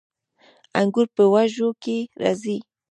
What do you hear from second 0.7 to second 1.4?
انګور په